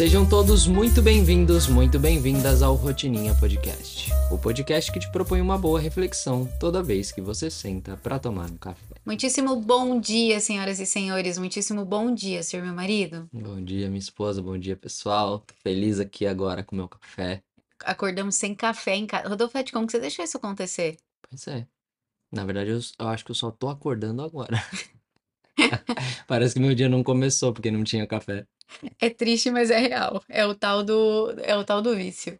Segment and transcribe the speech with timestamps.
[0.00, 4.10] Sejam todos muito bem-vindos, muito bem-vindas ao Rotininha Podcast.
[4.32, 8.50] O podcast que te propõe uma boa reflexão toda vez que você senta para tomar
[8.50, 8.94] um café.
[9.04, 11.36] Muitíssimo bom dia, senhoras e senhores.
[11.36, 13.28] Muitíssimo bom dia, senhor meu marido.
[13.30, 14.40] Bom dia, minha esposa.
[14.40, 15.40] Bom dia, pessoal.
[15.40, 17.42] Tô feliz aqui agora com meu café.
[17.84, 19.28] Acordamos sem café em casa.
[19.28, 20.96] Rodolfo, como que você deixou isso acontecer?
[21.28, 21.66] Pois é.
[22.32, 24.56] Na verdade, eu, eu acho que eu só tô acordando agora.
[26.26, 28.46] Parece que meu dia não começou porque não tinha café.
[29.00, 30.22] É triste, mas é real.
[30.28, 32.38] É o tal do, é o tal do vício.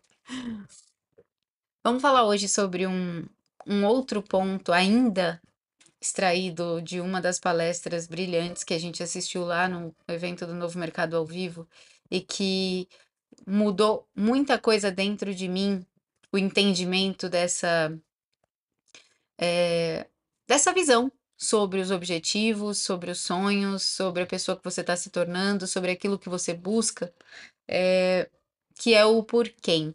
[1.82, 3.24] Vamos falar hoje sobre um,
[3.66, 5.40] um outro ponto ainda
[6.00, 10.78] extraído de uma das palestras brilhantes que a gente assistiu lá no evento do Novo
[10.78, 11.68] Mercado ao Vivo
[12.10, 12.88] e que
[13.46, 15.84] mudou muita coisa dentro de mim,
[16.32, 17.92] o entendimento dessa
[19.38, 20.06] é,
[20.46, 25.08] dessa visão sobre os objetivos, sobre os sonhos, sobre a pessoa que você está se
[25.08, 27.10] tornando, sobre aquilo que você busca,
[27.66, 28.28] é,
[28.78, 29.90] que é o porquê,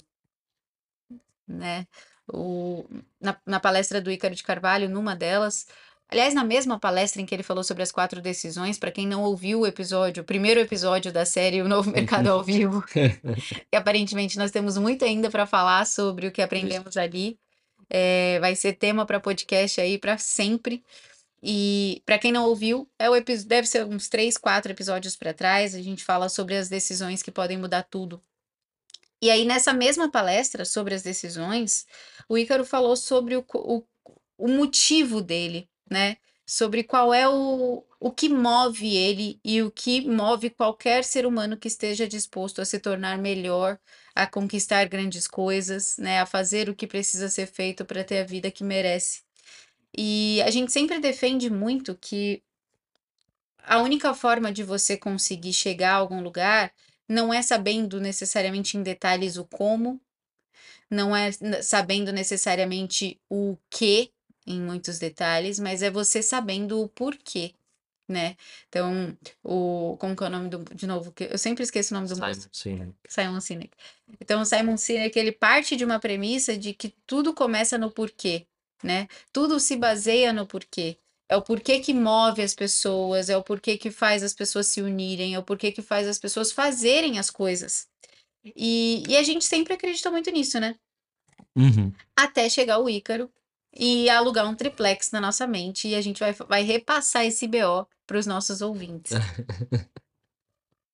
[1.48, 1.86] né?
[2.28, 2.84] O,
[3.22, 5.68] na, na palestra do Ícaro de Carvalho, numa delas,
[6.10, 9.22] aliás, na mesma palestra em que ele falou sobre as quatro decisões, para quem não
[9.22, 14.36] ouviu o episódio, o primeiro episódio da série O Novo Mercado ao Vivo, que aparentemente
[14.40, 17.38] nós temos muito ainda para falar sobre o que aprendemos ali.
[17.88, 20.84] É, vai ser tema para podcast aí para sempre.
[21.48, 23.14] E para quem não ouviu, é o
[23.46, 25.76] deve ser uns três, quatro episódios para trás.
[25.76, 28.20] A gente fala sobre as decisões que podem mudar tudo.
[29.22, 31.86] E aí, nessa mesma palestra sobre as decisões,
[32.28, 33.84] o Ícaro falou sobre o, o,
[34.40, 36.18] o motivo dele, né?
[36.48, 41.58] Sobre qual é o, o que move ele e o que move qualquer ser humano
[41.58, 43.80] que esteja disposto a se tornar melhor,
[44.16, 46.22] a conquistar grandes coisas, né?
[46.22, 49.25] A fazer o que precisa ser feito para ter a vida que merece.
[49.98, 52.42] E a gente sempre defende muito que
[53.64, 56.72] a única forma de você conseguir chegar a algum lugar
[57.08, 60.00] não é sabendo necessariamente em detalhes o como,
[60.90, 64.12] não é sabendo necessariamente o que
[64.46, 67.54] em muitos detalhes, mas é você sabendo o porquê,
[68.08, 68.36] né?
[68.70, 71.98] Então, o como que é o nome do de novo, que eu sempre esqueço o
[71.98, 72.94] nome do Simon Sinek.
[73.08, 73.72] Simon Sinek.
[74.22, 78.46] Então, o Simon Sinek, ele parte de uma premissa de que tudo começa no porquê
[78.84, 79.08] né?
[79.32, 80.98] Tudo se baseia no porquê.
[81.28, 84.82] É o porquê que move as pessoas, é o porquê que faz as pessoas se
[84.82, 87.88] unirem, é o porquê que faz as pessoas fazerem as coisas.
[88.56, 90.76] E, e a gente sempre acreditou muito nisso, né?
[91.56, 91.92] Uhum.
[92.16, 93.32] Até chegar o Ícaro
[93.74, 97.88] e alugar um triplex na nossa mente e a gente vai, vai repassar esse BO
[98.06, 99.14] para os nossos ouvintes.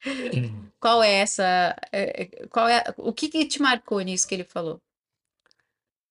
[0.79, 1.75] qual é essa.
[1.91, 4.81] É, é, qual é, o que, que te marcou nisso que ele falou?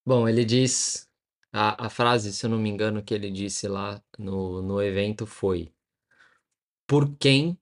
[0.06, 1.08] Bom, ele diz
[1.52, 5.26] a, a frase, se eu não me engano, que ele disse lá no, no evento
[5.26, 5.72] foi:
[6.86, 7.58] Por quem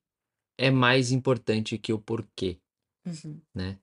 [0.59, 2.61] é mais importante que o porquê,
[3.07, 3.41] Uhum.
[3.55, 3.79] né?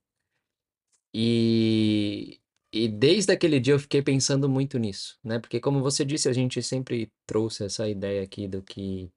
[1.13, 5.39] E, e desde aquele dia eu fiquei pensando muito nisso, né?
[5.39, 9.11] Porque como você disse, a gente sempre trouxe essa ideia aqui do que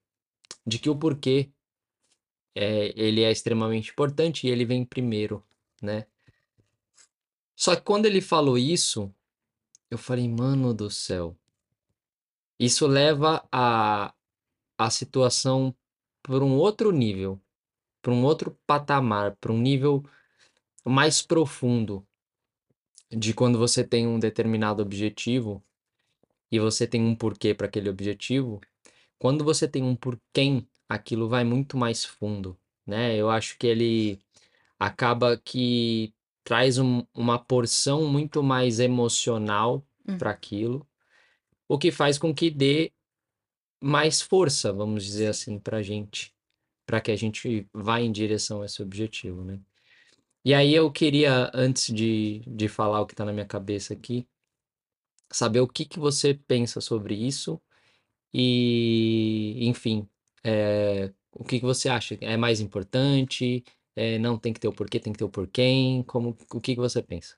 [0.67, 1.51] de que o porquê
[2.55, 5.45] é, ele é extremamente importante e ele vem primeiro,
[5.83, 6.07] né?
[7.57, 9.13] Só que quando ele falou isso,
[9.91, 11.37] eu falei, mano do céu.
[12.59, 14.13] Isso leva a,
[14.77, 15.75] a situação
[16.23, 17.41] para um outro nível,
[18.03, 20.05] para um outro patamar, para um nível
[20.85, 22.07] mais profundo
[23.11, 25.63] de quando você tem um determinado objetivo
[26.51, 28.61] e você tem um porquê para aquele objetivo.
[29.19, 33.17] Quando você tem um porquê, aquilo vai muito mais fundo, né?
[33.17, 34.21] Eu acho que ele
[34.79, 36.15] acaba que
[36.49, 40.17] traz um, uma porção muito mais emocional Hum.
[40.17, 40.89] para aquilo,
[41.69, 42.91] o que faz com que dê
[43.81, 46.35] mais força, vamos dizer assim, para a gente,
[46.87, 49.61] para que a gente vá em direção a esse objetivo, né?
[50.43, 54.27] E aí eu queria, antes de, de falar o que está na minha cabeça aqui,
[55.31, 57.61] saber o que, que você pensa sobre isso
[58.33, 60.09] e, enfim,
[60.43, 62.17] é, o que, que você acha?
[62.23, 63.63] É mais importante?
[64.05, 66.03] É, não tem que ter o porquê, tem que ter o porquê?
[66.07, 67.37] Como, o que, que você pensa?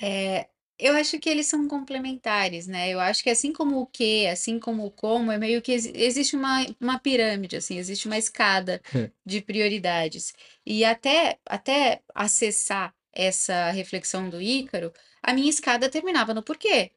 [0.00, 2.90] É, eu acho que eles são complementares, né?
[2.90, 5.86] Eu acho que assim como o que, assim como o como, é meio que ex-
[5.94, 8.82] existe uma, uma pirâmide, assim, existe uma escada
[9.24, 10.32] de prioridades.
[10.66, 16.90] E até, até acessar essa reflexão do Ícaro, a minha escada terminava no porquê,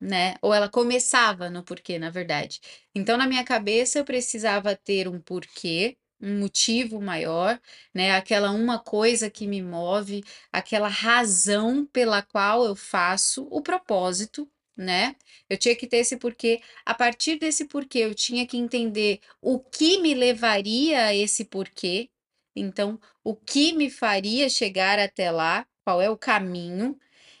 [0.00, 0.36] né?
[0.42, 2.60] Ou ela começava no porquê, na verdade.
[2.94, 7.60] Então, na minha cabeça, eu precisava ter um porquê um motivo maior,
[7.94, 8.12] né?
[8.16, 15.16] Aquela uma coisa que me move, aquela razão pela qual eu faço o propósito, né?
[15.48, 16.60] Eu tinha que ter esse porquê.
[16.84, 22.10] A partir desse porquê, eu tinha que entender o que me levaria a esse porquê.
[22.54, 26.98] Então, o que me faria chegar até lá, qual é o caminho,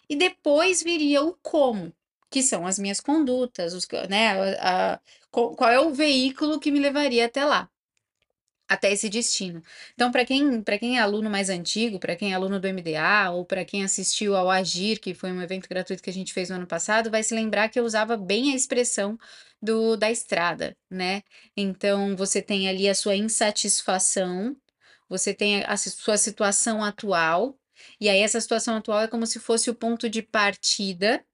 [0.08, 1.92] e depois viria o como,
[2.30, 5.00] que são as minhas condutas, os, né, a, a,
[5.30, 7.70] qual é o veículo que me levaria até lá
[8.68, 9.62] até esse destino.
[9.94, 13.44] Então, para quem, quem é aluno mais antigo, para quem é aluno do MDA ou
[13.44, 16.56] para quem assistiu ao Agir, que foi um evento gratuito que a gente fez no
[16.56, 19.18] ano passado, vai se lembrar que eu usava bem a expressão
[19.62, 21.22] do da estrada, né?
[21.56, 24.56] Então, você tem ali a sua insatisfação,
[25.08, 27.56] você tem a, a sua situação atual,
[28.00, 31.24] e aí essa situação atual é como se fosse o ponto de partida,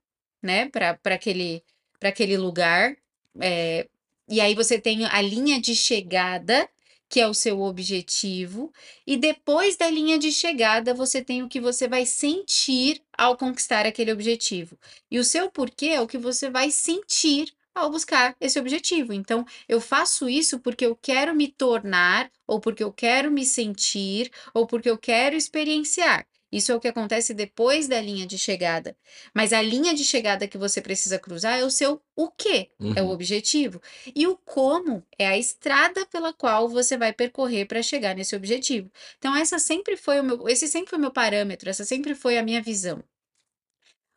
[0.42, 1.62] né, para aquele
[1.98, 2.96] para aquele lugar.
[3.40, 3.88] É,
[4.28, 6.68] e aí você tem a linha de chegada
[7.12, 8.72] que é o seu objetivo,
[9.06, 13.84] e depois da linha de chegada você tem o que você vai sentir ao conquistar
[13.84, 14.78] aquele objetivo.
[15.10, 19.12] E o seu porquê é o que você vai sentir ao buscar esse objetivo.
[19.12, 24.30] Então, eu faço isso porque eu quero me tornar, ou porque eu quero me sentir,
[24.54, 26.26] ou porque eu quero experienciar.
[26.52, 28.94] Isso é o que acontece depois da linha de chegada.
[29.32, 32.92] Mas a linha de chegada que você precisa cruzar é o seu o quê, uhum.
[32.94, 33.12] é o uhum.
[33.12, 33.80] objetivo.
[34.14, 38.90] E o como é a estrada pela qual você vai percorrer para chegar nesse objetivo.
[39.16, 42.36] Então, essa sempre foi o meu, esse sempre foi o meu parâmetro, essa sempre foi
[42.36, 43.02] a minha visão.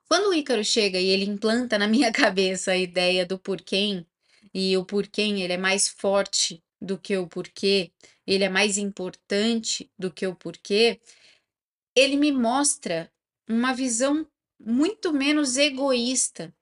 [0.07, 4.05] Quando o Ícaro chega e ele implanta na minha cabeça a ideia do porquê,
[4.53, 7.91] e o porquê ele é mais forte do que o porquê,
[8.27, 10.99] ele é mais importante do que o porquê,
[11.95, 13.11] ele me mostra
[13.47, 14.27] uma visão
[14.59, 16.53] muito menos egoísta.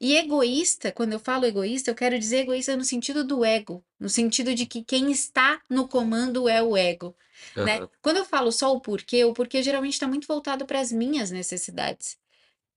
[0.00, 4.08] E egoísta, quando eu falo egoísta, eu quero dizer egoísta no sentido do ego, no
[4.08, 7.16] sentido de que quem está no comando é o ego.
[7.56, 7.64] Uhum.
[7.64, 7.88] Né?
[8.00, 11.30] Quando eu falo só o porquê, o porquê geralmente está muito voltado para as minhas
[11.30, 12.16] necessidades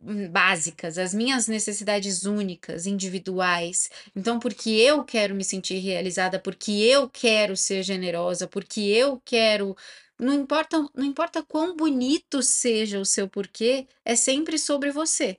[0.02, 3.90] hum, básicas, as minhas necessidades únicas, individuais.
[4.16, 9.78] Então, porque eu quero me sentir realizada, porque eu quero ser generosa, porque eu quero
[10.20, 15.38] não importa, não importa quão bonito seja o seu porquê, é sempre sobre você.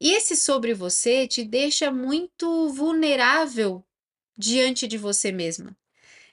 [0.00, 3.84] E esse sobre você te deixa muito vulnerável
[4.36, 5.76] diante de você mesma.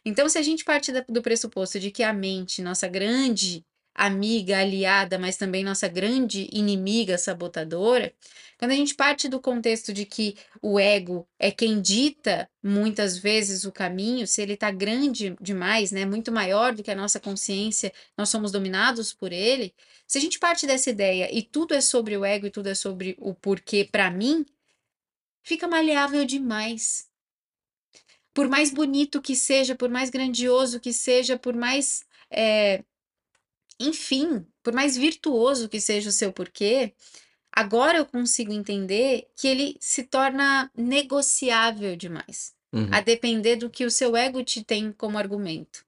[0.03, 3.63] Então, se a gente parte do pressuposto de que a mente, nossa grande
[4.05, 8.13] amiga, aliada, mas também nossa grande inimiga sabotadora,
[8.57, 13.63] quando a gente parte do contexto de que o ego é quem dita muitas vezes
[13.63, 17.93] o caminho, se ele está grande demais, né, muito maior do que a nossa consciência,
[18.17, 19.73] nós somos dominados por ele.
[20.05, 22.75] Se a gente parte dessa ideia e tudo é sobre o ego e tudo é
[22.75, 24.45] sobre o porquê para mim,
[25.41, 27.07] fica maleável demais.
[28.33, 32.83] Por mais bonito que seja, por mais grandioso que seja, por mais é,
[33.79, 36.93] enfim, por mais virtuoso que seja o seu porquê,
[37.51, 42.89] agora eu consigo entender que ele se torna negociável demais, uhum.
[42.91, 45.85] a depender do que o seu ego te tem como argumento.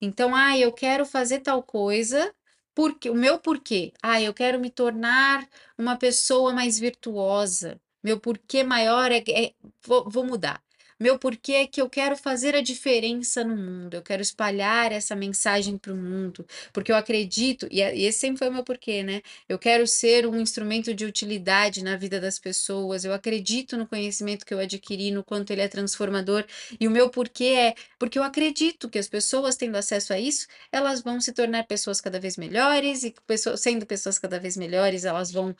[0.00, 2.32] Então, ah, eu quero fazer tal coisa,
[2.74, 7.80] porque o meu porquê, ah, eu quero me tornar uma pessoa mais virtuosa.
[8.02, 10.62] Meu porquê maior é, é vou, vou mudar.
[11.00, 15.14] Meu porquê é que eu quero fazer a diferença no mundo, eu quero espalhar essa
[15.14, 19.22] mensagem para o mundo, porque eu acredito, e esse sempre foi o meu porquê, né?
[19.48, 24.44] Eu quero ser um instrumento de utilidade na vida das pessoas, eu acredito no conhecimento
[24.44, 26.44] que eu adquiri, no quanto ele é transformador,
[26.80, 30.48] e o meu porquê é porque eu acredito que as pessoas tendo acesso a isso,
[30.72, 35.04] elas vão se tornar pessoas cada vez melhores, e pessoas, sendo pessoas cada vez melhores,
[35.04, 35.54] elas vão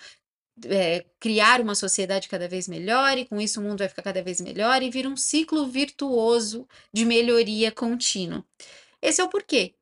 [0.67, 4.23] é, criar uma sociedade cada vez melhor, e com isso o mundo vai ficar cada
[4.23, 8.45] vez melhor, e vira um ciclo virtuoso de melhoria contínua.
[9.01, 9.75] Esse é o porquê.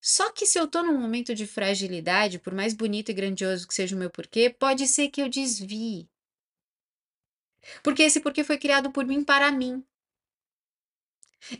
[0.00, 3.74] Só que se eu estou num momento de fragilidade, por mais bonito e grandioso que
[3.74, 6.08] seja o meu porquê, pode ser que eu desvie.
[7.82, 9.84] Porque esse porquê foi criado por mim para mim.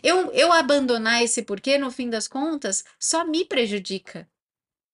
[0.02, 4.28] Eu, eu abandonar esse porquê, no fim das contas, só me prejudica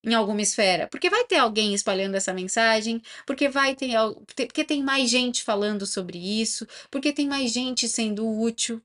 [0.05, 3.93] em alguma esfera, porque vai ter alguém espalhando essa mensagem, porque vai ter
[4.27, 8.83] porque tem mais gente falando sobre isso, porque tem mais gente sendo útil.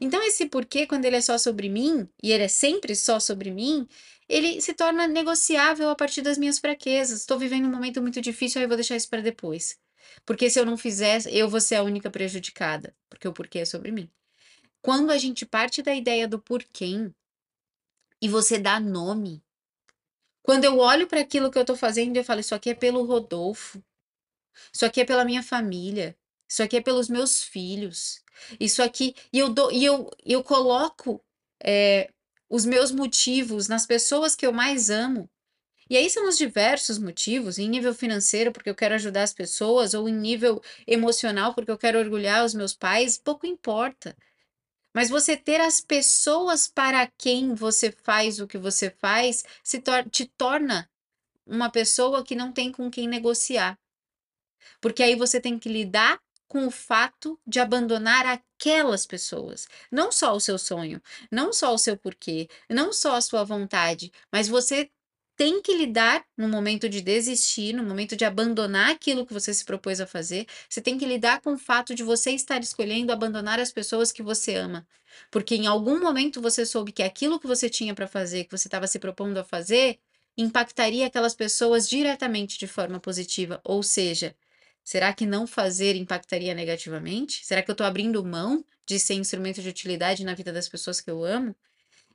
[0.00, 3.50] Então esse porquê quando ele é só sobre mim, e ele é sempre só sobre
[3.50, 3.86] mim,
[4.28, 7.20] ele se torna negociável a partir das minhas fraquezas.
[7.20, 9.78] Estou vivendo um momento muito difícil, aí eu vou deixar isso para depois.
[10.24, 13.64] Porque se eu não fizer, eu vou ser a única prejudicada, porque o porquê é
[13.64, 14.10] sobre mim.
[14.80, 17.10] Quando a gente parte da ideia do porquê
[18.20, 19.42] e você dá nome,
[20.44, 23.02] quando eu olho para aquilo que eu estou fazendo, eu falo: Isso aqui é pelo
[23.04, 23.82] Rodolfo,
[24.72, 26.14] isso aqui é pela minha família,
[26.46, 28.22] isso aqui é pelos meus filhos,
[28.60, 29.14] isso aqui.
[29.32, 31.18] E eu, dou, e eu, eu coloco
[31.62, 32.10] é,
[32.48, 35.30] os meus motivos nas pessoas que eu mais amo.
[35.88, 39.94] E aí são os diversos motivos, em nível financeiro, porque eu quero ajudar as pessoas,
[39.94, 44.16] ou em nível emocional, porque eu quero orgulhar os meus pais, pouco importa.
[44.94, 50.08] Mas você ter as pessoas para quem você faz o que você faz, se tor
[50.08, 50.88] te torna
[51.46, 53.78] uma pessoa que não tem com quem negociar.
[54.80, 59.66] Porque aí você tem que lidar com o fato de abandonar aquelas pessoas.
[59.90, 64.12] Não só o seu sonho, não só o seu porquê, não só a sua vontade,
[64.30, 64.88] mas você
[65.36, 69.64] tem que lidar no momento de desistir, no momento de abandonar aquilo que você se
[69.64, 73.58] propôs a fazer, você tem que lidar com o fato de você estar escolhendo abandonar
[73.58, 74.86] as pessoas que você ama.
[75.30, 78.68] Porque em algum momento você soube que aquilo que você tinha para fazer, que você
[78.68, 79.98] estava se propondo a fazer,
[80.36, 83.60] impactaria aquelas pessoas diretamente de forma positiva.
[83.64, 84.34] Ou seja,
[84.84, 87.44] será que não fazer impactaria negativamente?
[87.44, 91.00] Será que eu estou abrindo mão de ser instrumento de utilidade na vida das pessoas
[91.00, 91.54] que eu amo?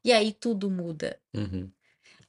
[0.03, 1.19] E aí tudo muda.
[1.33, 1.69] Uhum.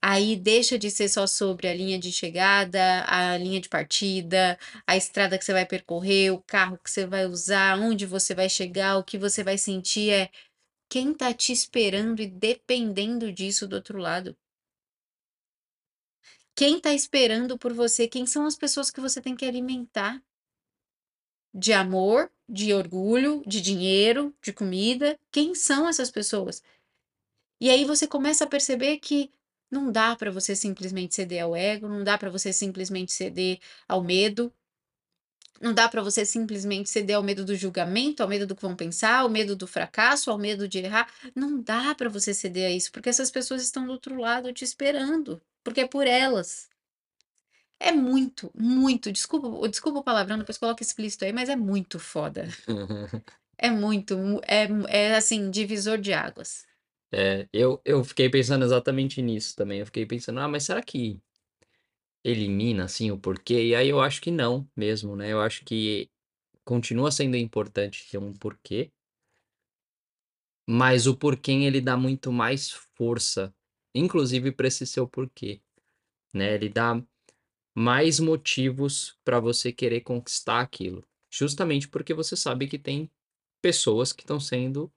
[0.02, 4.96] Aí deixa de ser só sobre a linha de chegada, a linha de partida, a
[4.96, 8.96] estrada que você vai percorrer, o carro que você vai usar, onde você vai chegar,
[8.96, 10.30] o que você vai sentir é
[10.88, 14.36] quem tá te esperando e dependendo disso do outro lado.
[16.54, 18.08] Quem tá esperando por você?
[18.08, 20.22] Quem são as pessoas que você tem que alimentar?
[21.54, 25.18] De amor, de orgulho, de dinheiro, de comida?
[25.30, 26.62] Quem são essas pessoas?
[27.60, 29.30] E aí você começa a perceber que
[29.70, 33.58] não dá para você simplesmente ceder ao ego, não dá para você simplesmente ceder
[33.88, 34.52] ao medo.
[35.60, 38.74] Não dá para você simplesmente ceder ao medo do julgamento, ao medo do que vão
[38.74, 41.10] pensar, ao medo do fracasso, ao medo de errar.
[41.34, 44.64] Não dá para você ceder a isso, porque essas pessoas estão do outro lado te
[44.64, 46.68] esperando, porque é por elas.
[47.78, 52.46] É muito, muito, desculpa, desculpa o palavrão, depois coloca explícito aí, mas é muito foda.
[53.62, 56.64] É muito, é, é assim, divisor de águas.
[57.12, 59.80] É, eu, eu fiquei pensando exatamente nisso também.
[59.80, 61.20] Eu fiquei pensando, ah, mas será que
[62.24, 63.66] elimina, assim, o porquê?
[63.68, 65.32] E aí eu acho que não mesmo, né?
[65.32, 66.10] Eu acho que
[66.64, 68.92] continua sendo importante ter um porquê,
[70.68, 73.54] mas o porquê ele dá muito mais força,
[73.94, 75.60] inclusive para esse seu porquê,
[76.34, 76.54] né?
[76.54, 77.02] Ele dá
[77.74, 83.10] mais motivos para você querer conquistar aquilo, justamente porque você sabe que tem
[83.62, 84.92] pessoas que estão sendo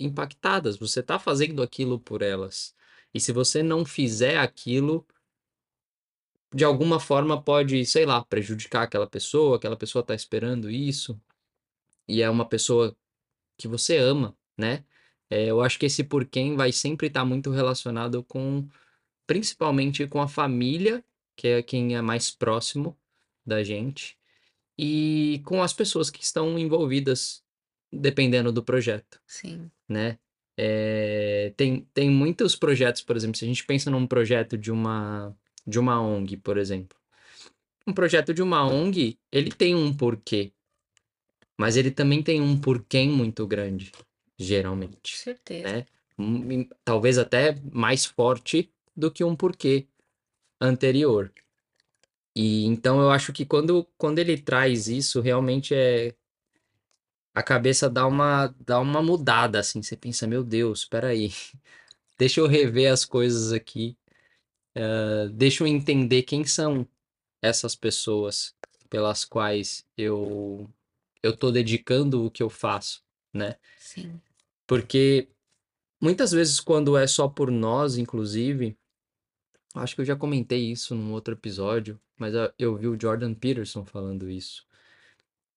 [0.00, 2.74] impactadas, você está fazendo aquilo por elas.
[3.12, 5.06] E se você não fizer aquilo,
[6.54, 11.20] de alguma forma pode, sei lá, prejudicar aquela pessoa, aquela pessoa está esperando isso,
[12.08, 12.96] e é uma pessoa
[13.56, 14.84] que você ama, né?
[15.28, 18.68] É, eu acho que esse por quem vai sempre estar tá muito relacionado com,
[19.26, 21.04] principalmente com a família,
[21.36, 22.98] que é quem é mais próximo
[23.46, 24.18] da gente,
[24.78, 27.44] e com as pessoas que estão envolvidas,
[27.92, 29.20] dependendo do projeto.
[29.26, 30.18] Sim né?
[30.56, 35.34] É, tem, tem muitos projetos, por exemplo, se a gente pensa num projeto de uma,
[35.66, 36.96] de uma ONG, por exemplo.
[37.86, 40.52] Um projeto de uma ONG, ele tem um porquê,
[41.58, 43.90] mas ele também tem um porquê muito grande,
[44.38, 45.12] geralmente.
[45.12, 45.68] Com certeza.
[45.68, 45.86] Né?
[46.84, 49.86] Talvez até mais forte do que um porquê
[50.60, 51.32] anterior.
[52.36, 56.14] E então eu acho que quando, quando ele traz isso, realmente é
[57.34, 59.82] a cabeça dá uma, dá uma mudada, assim.
[59.82, 61.32] Você pensa, meu Deus, espera aí.
[62.18, 63.96] Deixa eu rever as coisas aqui.
[64.76, 66.86] Uh, deixa eu entender quem são
[67.42, 68.54] essas pessoas
[68.88, 70.68] pelas quais eu
[71.22, 73.56] eu tô dedicando o que eu faço, né?
[73.78, 74.20] Sim.
[74.66, 75.28] Porque
[76.00, 78.76] muitas vezes quando é só por nós, inclusive,
[79.74, 83.84] acho que eu já comentei isso num outro episódio, mas eu vi o Jordan Peterson
[83.84, 84.66] falando isso.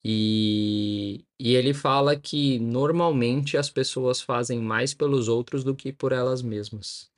[0.05, 6.11] E, e ele fala que normalmente as pessoas fazem mais pelos outros do que por
[6.11, 7.09] elas mesmas.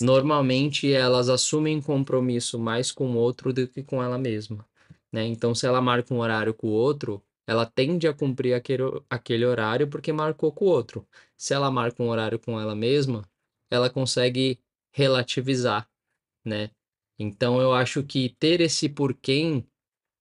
[0.00, 4.66] Normalmente elas assumem compromisso mais com o outro do que com ela mesma.
[5.12, 5.26] Né?
[5.26, 9.46] Então, se ela marca um horário com o outro, ela tende a cumprir aquele, aquele
[9.46, 11.06] horário porque marcou com o outro.
[11.36, 13.22] Se ela marca um horário com ela mesma,
[13.70, 14.58] ela consegue
[14.92, 15.88] relativizar,
[16.44, 16.70] né?
[17.18, 19.64] Então, eu acho que ter esse porquê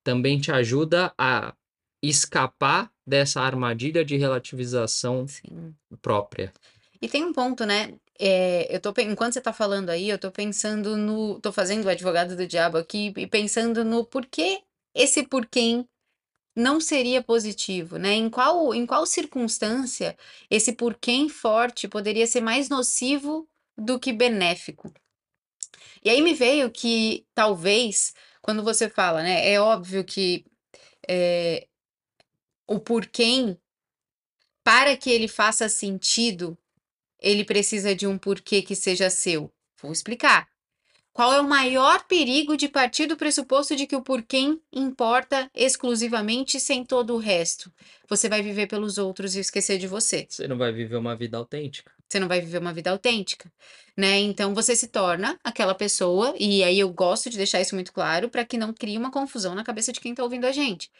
[0.03, 1.53] também te ajuda a
[2.01, 5.73] escapar dessa armadilha de relativização Sim.
[6.01, 6.53] própria.
[7.01, 7.93] E tem um ponto, né?
[8.19, 11.39] É, eu tô, enquanto você tá falando aí, eu tô pensando no.
[11.39, 14.61] tô fazendo o advogado do diabo aqui e pensando no porquê
[14.93, 15.85] esse porquê
[16.55, 18.13] não seria positivo, né?
[18.13, 20.17] Em qual, em qual circunstância
[20.49, 24.91] esse porquê forte poderia ser mais nocivo do que benéfico?
[26.03, 29.47] E aí me veio que talvez, quando você fala, né?
[29.47, 30.45] É óbvio que
[31.07, 31.67] é,
[32.67, 33.57] o porquê,
[34.63, 36.57] para que ele faça sentido,
[37.19, 39.51] ele precisa de um porquê que seja seu.
[39.81, 40.47] Vou explicar.
[41.13, 46.59] Qual é o maior perigo de partir do pressuposto de que o porquê importa exclusivamente
[46.59, 47.73] sem todo o resto?
[48.07, 50.27] Você vai viver pelos outros e esquecer de você.
[50.29, 51.91] Você não vai viver uma vida autêntica.
[52.07, 53.51] Você não vai viver uma vida autêntica,
[53.97, 54.19] né?
[54.19, 58.29] Então você se torna aquela pessoa, e aí eu gosto de deixar isso muito claro
[58.29, 60.91] para que não crie uma confusão na cabeça de quem está ouvindo a gente.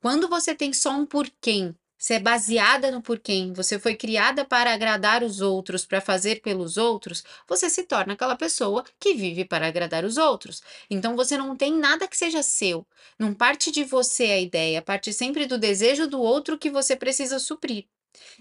[0.00, 4.72] Quando você tem só um porquê você é baseada no porquê, você foi criada para
[4.72, 9.66] agradar os outros, para fazer pelos outros, você se torna aquela pessoa que vive para
[9.66, 10.62] agradar os outros.
[10.88, 12.86] Então você não tem nada que seja seu.
[13.18, 17.38] Não parte de você a ideia, parte sempre do desejo do outro que você precisa
[17.38, 17.84] suprir.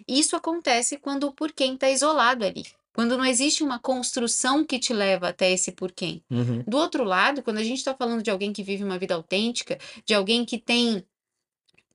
[0.08, 2.66] Isso acontece quando o porquê está isolado ali.
[2.94, 6.22] Quando não existe uma construção que te leva até esse porquê.
[6.32, 6.64] Uhum.
[6.66, 9.78] Do outro lado, quando a gente está falando de alguém que vive uma vida autêntica,
[10.06, 11.06] de alguém que tem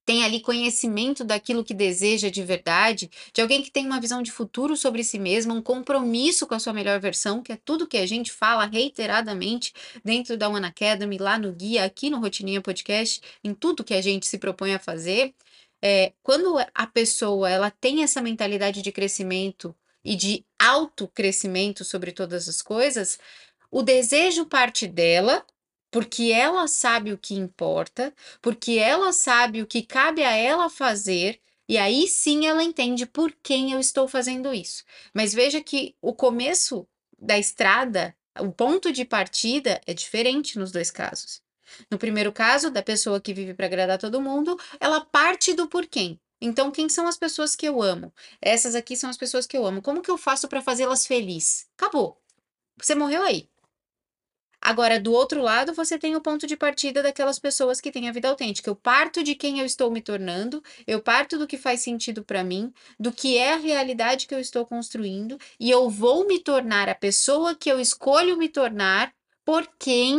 [0.04, 4.30] tem ali conhecimento daquilo que deseja de verdade, de alguém que tem uma visão de
[4.30, 7.96] futuro sobre si mesmo, um compromisso com a sua melhor versão, que é tudo que
[7.96, 9.72] a gente fala reiteradamente
[10.04, 14.00] dentro da One Academy, lá no guia, aqui no Rotininha Podcast, em tudo que a
[14.00, 15.34] gente se propõe a fazer.
[15.82, 22.48] É, quando a pessoa ela tem essa mentalidade de crescimento e de autocrescimento sobre todas
[22.48, 23.18] as coisas,
[23.70, 25.44] o desejo parte dela
[25.94, 31.40] porque ela sabe o que importa, porque ela sabe o que cabe a ela fazer,
[31.68, 34.82] e aí sim ela entende por quem eu estou fazendo isso.
[35.14, 36.84] Mas veja que o começo
[37.16, 41.40] da estrada, o ponto de partida é diferente nos dois casos.
[41.88, 46.18] No primeiro caso, da pessoa que vive para agradar todo mundo, ela parte do porquê.
[46.40, 48.12] Então, quem são as pessoas que eu amo?
[48.42, 49.80] Essas aqui são as pessoas que eu amo.
[49.80, 51.68] Como que eu faço para fazê-las felizes?
[51.76, 52.20] Acabou.
[52.80, 53.48] Você morreu aí.
[54.64, 58.12] Agora, do outro lado, você tem o ponto de partida daquelas pessoas que têm a
[58.12, 58.70] vida autêntica.
[58.70, 62.42] Eu parto de quem eu estou me tornando, eu parto do que faz sentido para
[62.42, 66.88] mim, do que é a realidade que eu estou construindo, e eu vou me tornar
[66.88, 69.12] a pessoa que eu escolho me tornar
[69.44, 70.18] por quem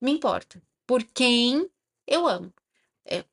[0.00, 1.68] me importa, por quem
[2.06, 2.54] eu amo.
[3.04, 3.24] É,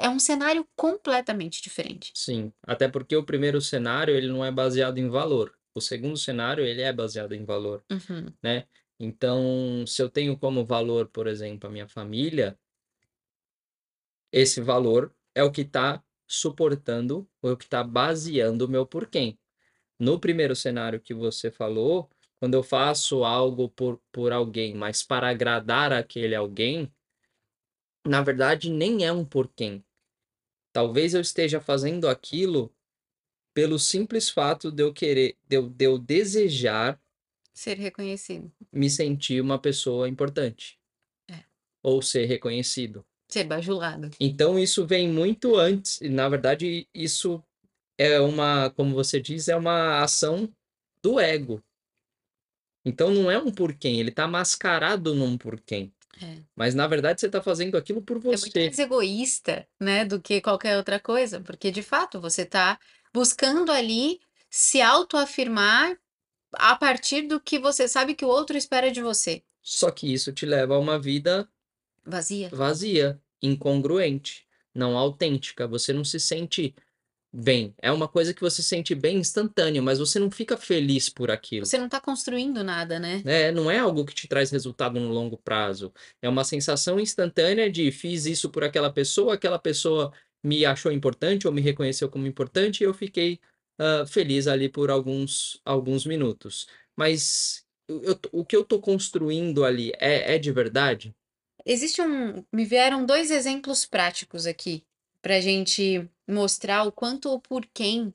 [0.00, 2.10] é, um cenário completamente diferente.
[2.16, 5.56] Sim, até porque o primeiro cenário ele não é baseado em valor.
[5.72, 8.26] O segundo cenário ele é baseado em valor, uhum.
[8.42, 8.66] né?
[9.04, 12.56] Então, se eu tenho como valor, por exemplo, a minha família,
[14.30, 18.86] esse valor é o que está suportando, ou é o que está baseando o meu
[18.86, 19.36] porquê.
[19.98, 25.28] No primeiro cenário que você falou, quando eu faço algo por, por alguém, mas para
[25.28, 26.88] agradar aquele alguém,
[28.06, 29.82] na verdade nem é um porquê.
[30.72, 32.72] Talvez eu esteja fazendo aquilo
[33.52, 37.02] pelo simples fato de eu querer, de eu, de eu desejar
[37.54, 38.50] Ser reconhecido.
[38.72, 40.78] me sentir uma pessoa importante.
[41.30, 41.44] É.
[41.82, 43.04] Ou ser reconhecido.
[43.28, 44.10] Ser bajulado.
[44.20, 47.42] Então isso vem muito antes, e na verdade isso
[47.98, 50.52] é uma, como você diz, é uma ação
[51.02, 51.62] do ego.
[52.84, 55.90] Então não é um porquê, ele está mascarado num porquê.
[56.20, 56.42] É.
[56.54, 58.64] Mas na verdade você está fazendo aquilo por É muito você.
[58.66, 62.78] mais egoísta, né, do que qualquer outra coisa, porque de fato você está
[63.14, 65.96] buscando ali se autoafirmar
[66.54, 69.42] a partir do que você sabe que o outro espera de você.
[69.62, 71.48] Só que isso te leva a uma vida
[72.04, 72.48] Vazia.
[72.52, 75.68] vazia, incongruente, não autêntica.
[75.68, 76.74] Você não se sente
[77.32, 77.74] bem.
[77.80, 81.64] É uma coisa que você sente bem instantâneo, mas você não fica feliz por aquilo.
[81.64, 83.22] Você não está construindo nada, né?
[83.24, 85.92] É, não é algo que te traz resultado no longo prazo.
[86.20, 90.12] É uma sensação instantânea de fiz isso por aquela pessoa, aquela pessoa
[90.44, 93.40] me achou importante ou me reconheceu como importante e eu fiquei
[94.06, 96.66] feliz ali por alguns, alguns minutos.
[96.96, 101.14] Mas eu, o que eu estou construindo ali é, é de verdade?
[101.64, 102.44] Existe um.
[102.52, 104.84] Me vieram dois exemplos práticos aqui
[105.20, 108.12] para a gente mostrar o quanto o porquê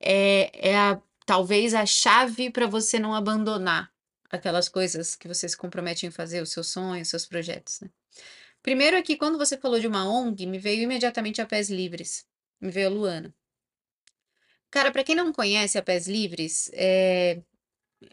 [0.00, 3.92] é, é a, talvez a chave para você não abandonar
[4.30, 7.80] aquelas coisas que você se compromete em fazer, os seus sonhos, os seus projetos.
[7.80, 7.88] Né?
[8.62, 12.26] Primeiro aqui, quando você falou de uma ONG, me veio imediatamente a Pés Livres,
[12.60, 13.34] me veio a Luana.
[14.74, 17.40] Cara, para quem não conhece a Pés Livres, é...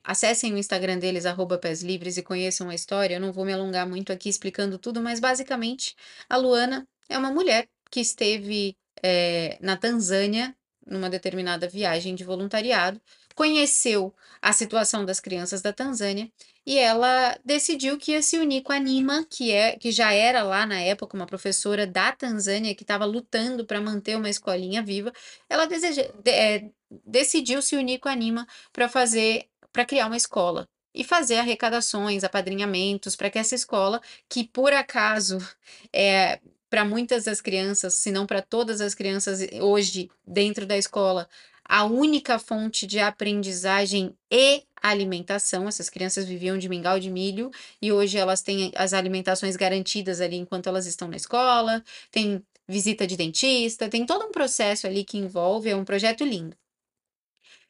[0.04, 3.16] acessem o Instagram deles, arroba Pés Livres, e conheçam a história.
[3.16, 5.96] Eu não vou me alongar muito aqui explicando tudo, mas basicamente
[6.30, 13.02] a Luana é uma mulher que esteve é, na Tanzânia numa determinada viagem de voluntariado,
[13.42, 16.32] conheceu a situação das crianças da Tanzânia
[16.64, 20.44] e ela decidiu que ia se unir com a Nima, que, é, que já era
[20.44, 25.12] lá na época uma professora da Tanzânia que estava lutando para manter uma escolinha viva.
[25.50, 26.70] Ela deseja, é,
[27.04, 32.24] decidiu se unir com a Nima para fazer, para criar uma escola e fazer arrecadações,
[32.24, 34.00] apadrinhamentos para que essa escola,
[34.30, 35.40] que por acaso
[35.92, 41.28] é para muitas das crianças, se não para todas as crianças hoje dentro da escola,
[41.66, 45.68] a única fonte de aprendizagem e alimentação.
[45.68, 50.38] Essas crianças viviam de mingau de milho e hoje elas têm as alimentações garantidas ali
[50.38, 55.18] enquanto elas estão na escola, tem visita de dentista, tem todo um processo ali que
[55.18, 56.56] envolve, é um projeto lindo.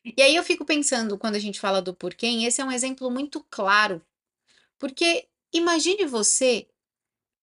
[0.04, 3.10] E aí eu fico pensando, quando a gente fala do porquê, esse é um exemplo
[3.12, 4.02] muito claro,
[4.80, 6.68] porque imagine você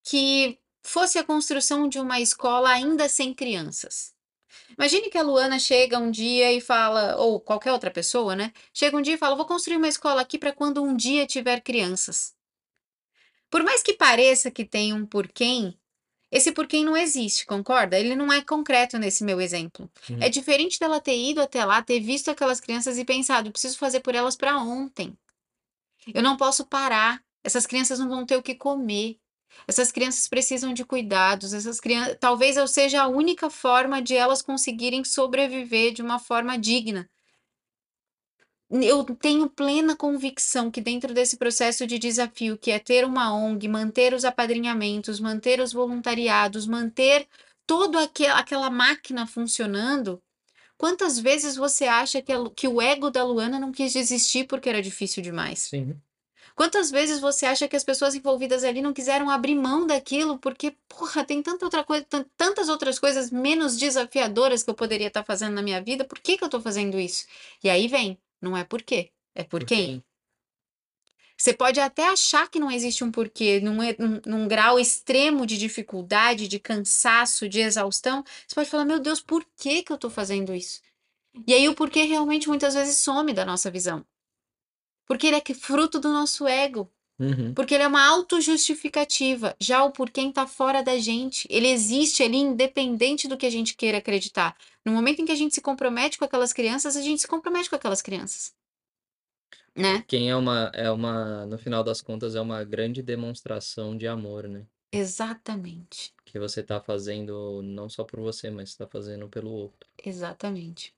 [0.03, 4.15] que fosse a construção de uma escola ainda sem crianças.
[4.77, 8.53] Imagine que a Luana chega um dia e fala, ou qualquer outra pessoa, né?
[8.73, 11.61] Chega um dia e fala: vou construir uma escola aqui para quando um dia tiver
[11.61, 12.35] crianças.
[13.51, 15.75] Por mais que pareça que tem um porquê,
[16.31, 17.99] esse porquê não existe, concorda?
[17.99, 19.91] Ele não é concreto nesse meu exemplo.
[20.11, 20.19] Uhum.
[20.21, 24.01] É diferente dela ter ido até lá, ter visto aquelas crianças e pensado: preciso fazer
[24.01, 25.17] por elas para ontem.
[26.13, 27.23] Eu não posso parar.
[27.43, 29.19] Essas crianças não vão ter o que comer.
[29.67, 34.43] Essas crianças precisam de cuidados, essas crianças, talvez eu seja a única forma de elas
[34.43, 37.09] conseguirem sobreviver de uma forma digna.
[38.71, 43.67] Eu tenho plena convicção que dentro desse processo de desafio, que é ter uma ONG,
[43.67, 47.27] manter os apadrinhamentos, manter os voluntariados, manter
[47.67, 48.03] toda
[48.35, 50.23] aquela máquina funcionando,
[50.77, 54.69] quantas vezes você acha que, a, que o ego da Luana não quis desistir porque
[54.69, 55.61] era difícil demais?
[55.61, 55.99] Sim.
[56.59, 60.75] Quantas vezes você acha que as pessoas envolvidas ali não quiseram abrir mão daquilo porque,
[60.88, 62.05] porra, tem tanta outra coisa,
[62.37, 66.37] tantas outras coisas menos desafiadoras que eu poderia estar fazendo na minha vida, por que,
[66.37, 67.27] que eu estou fazendo isso?
[67.62, 69.87] E aí vem, não é por quê, é por, por quem?
[69.87, 70.05] quem?
[71.37, 75.57] Você pode até achar que não existe um porquê, num, num, num, grau extremo de
[75.57, 78.25] dificuldade, de cansaço, de exaustão.
[78.44, 80.83] Você pode falar, meu Deus, por que, que eu estou fazendo isso?
[81.47, 84.05] E aí o porquê realmente muitas vezes some da nossa visão.
[85.09, 86.88] Porque ele é fruto do nosso ego.
[87.18, 87.53] Uhum.
[87.53, 89.57] Porque ele é uma autojustificativa.
[89.59, 91.49] Já o porquê está fora da gente.
[91.51, 94.57] Ele existe ali independente do que a gente queira acreditar.
[94.85, 97.68] No momento em que a gente se compromete com aquelas crianças, a gente se compromete
[97.68, 98.53] com aquelas crianças.
[99.75, 100.05] Né?
[100.07, 104.49] Quem é uma, é uma, no final das contas, é uma grande demonstração de amor,
[104.49, 104.66] né?
[104.90, 106.12] Exatamente.
[106.25, 109.88] Que você está fazendo não só por você, mas está fazendo pelo outro.
[110.05, 110.94] Exatamente.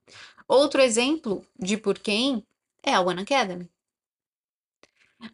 [0.47, 2.45] Outro exemplo de por quem
[2.83, 3.69] é a One Academy.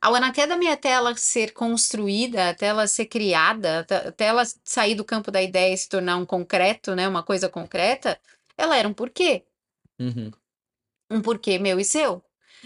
[0.00, 5.04] A One Academy, até ela ser construída, até ela ser criada, até ela sair do
[5.04, 8.18] campo da ideia e se tornar um concreto, né, uma coisa concreta,
[8.56, 9.44] ela era um porquê.
[10.00, 10.30] Uhum.
[11.10, 12.22] Um porquê meu e seu.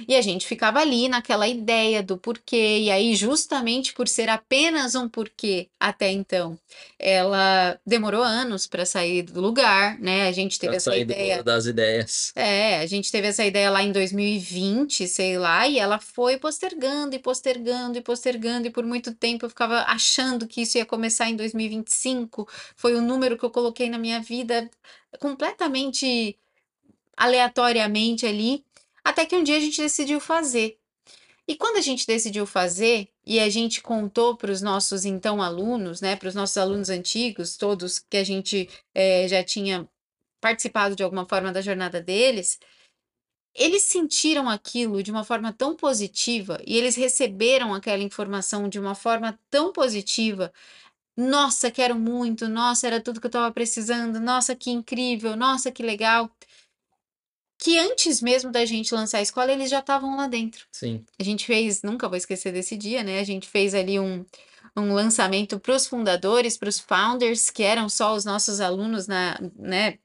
[0.08, 4.94] E a gente ficava ali naquela ideia do porquê, e aí, justamente por ser apenas
[4.94, 6.58] um porquê até então,
[6.98, 10.28] ela demorou anos para sair do lugar, né?
[10.28, 11.42] A gente teve pra essa sair ideia.
[11.42, 12.32] das ideias.
[12.34, 17.14] É, a gente teve essa ideia lá em 2020, sei lá, e ela foi postergando
[17.14, 21.28] e postergando e postergando, e por muito tempo eu ficava achando que isso ia começar
[21.28, 22.48] em 2025.
[22.76, 24.70] Foi o número que eu coloquei na minha vida
[25.18, 26.36] completamente
[27.16, 28.64] aleatoriamente ali.
[29.04, 30.78] Até que um dia a gente decidiu fazer.
[31.46, 36.00] E quando a gente decidiu fazer e a gente contou para os nossos então alunos,
[36.00, 39.88] né, para os nossos alunos antigos, todos que a gente é, já tinha
[40.40, 42.58] participado de alguma forma da jornada deles,
[43.54, 48.94] eles sentiram aquilo de uma forma tão positiva e eles receberam aquela informação de uma
[48.94, 50.52] forma tão positiva.
[51.16, 55.82] Nossa, quero muito, nossa, era tudo que eu estava precisando, nossa, que incrível, nossa, que
[55.82, 56.30] legal
[57.60, 60.66] que antes mesmo da gente lançar a escola, eles já estavam lá dentro.
[60.72, 61.04] Sim.
[61.18, 63.20] A gente fez, nunca vou esquecer desse dia, né?
[63.20, 64.24] A gente fez ali um,
[64.74, 69.38] um lançamento para os fundadores, para os founders, que eram só os nossos alunos, na,
[69.54, 69.98] né?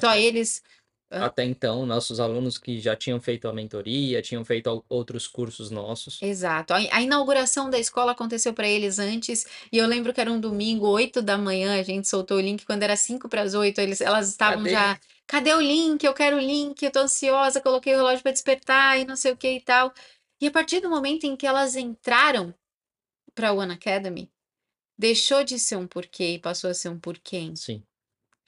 [0.00, 0.62] Só Até, eles.
[1.10, 6.22] até então, nossos alunos que já tinham feito a mentoria, tinham feito outros cursos nossos.
[6.22, 6.72] Exato.
[6.72, 10.38] A, a inauguração da escola aconteceu para eles antes, e eu lembro que era um
[10.38, 13.80] domingo, 8 da manhã, a gente soltou o link, quando era 5 para as 8,
[13.80, 14.70] eles, elas estavam Cadê?
[14.70, 16.04] já cadê o link?
[16.04, 19.32] Eu quero o link, eu tô ansiosa, coloquei o relógio para despertar e não sei
[19.32, 19.92] o que e tal.
[20.40, 22.54] E a partir do momento em que elas entraram
[23.34, 24.30] para One Academy,
[24.98, 27.52] deixou de ser um porquê e passou a ser um porquê.
[27.54, 27.82] Sim.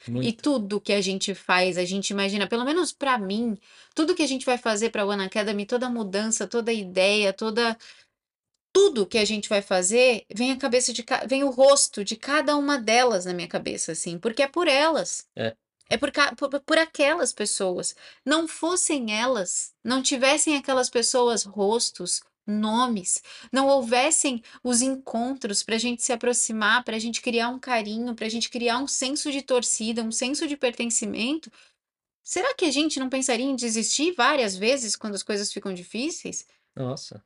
[0.07, 0.43] E Muito.
[0.43, 3.59] tudo que a gente faz, a gente imagina, pelo menos para mim,
[3.95, 7.77] tudo que a gente vai fazer para One Academy, toda mudança, toda ideia, toda
[8.73, 12.57] tudo que a gente vai fazer, vem a cabeça de vem o rosto de cada
[12.57, 15.27] uma delas na minha cabeça assim, porque é por elas.
[15.35, 15.57] É.
[15.89, 17.97] É por, por, por aquelas pessoas.
[18.25, 23.23] Não fossem elas, não tivessem aquelas pessoas rostos, nomes,
[23.53, 28.15] não houvessem os encontros para a gente se aproximar, para a gente criar um carinho,
[28.15, 31.53] para a gente criar um senso de torcida, um senso de pertencimento,
[32.23, 36.47] será que a gente não pensaria em desistir várias vezes quando as coisas ficam difíceis?
[36.75, 37.23] Nossa.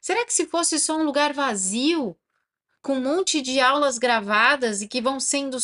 [0.00, 2.16] Será que se fosse só um lugar vazio,
[2.82, 5.56] com um monte de aulas gravadas e que vão sendo,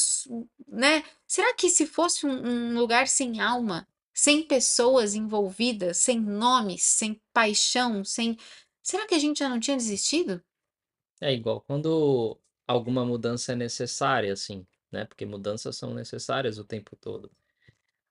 [0.66, 1.04] né?
[1.30, 7.22] Será que se fosse um, um lugar sem alma, sem pessoas envolvidas, sem nomes, sem
[7.32, 8.36] paixão, sem
[8.82, 10.42] será que a gente já não tinha desistido?
[11.20, 16.96] É igual quando alguma mudança é necessária, assim, né, porque mudanças são necessárias o tempo
[16.96, 17.30] todo.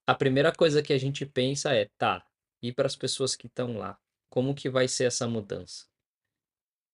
[0.07, 2.25] A primeira coisa que a gente pensa é: "Tá,
[2.61, 5.87] e para as pessoas que estão lá, como que vai ser essa mudança?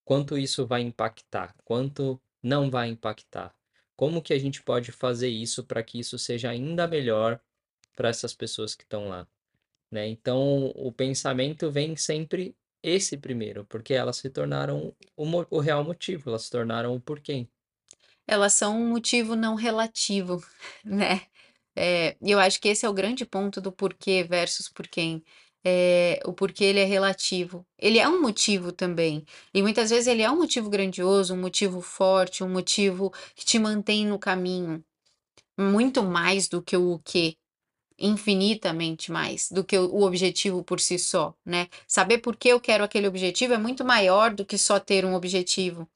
[0.04, 1.56] Quanto isso vai impactar?
[1.64, 3.56] Quanto não vai impactar?
[3.98, 7.40] Como que a gente pode fazer isso para que isso seja ainda melhor
[7.96, 9.28] para essas pessoas que estão lá?",
[9.92, 10.08] né.
[10.08, 16.30] Então o pensamento vem sempre esse primeiro, porque elas se tornaram o o real motivo,
[16.32, 17.48] elas se tornaram o porquê.
[18.28, 20.44] Elas são um motivo não relativo,
[20.84, 21.22] né.
[22.22, 25.24] E eu acho que esse é o grande ponto do porquê versus porquem.
[25.66, 27.66] Eh, o porquê ele é relativo.
[27.80, 31.82] Ele é um motivo também, e muitas vezes ele é um motivo grandioso, um motivo
[31.82, 34.84] forte, um motivo que te mantém no caminho,
[35.58, 37.38] muito mais do que o quê,
[38.00, 41.68] infinitamente mais do que o objetivo por si só, né.
[41.88, 45.16] Saber por que eu quero aquele objetivo é muito maior do que só ter um
[45.16, 45.90] objetivo.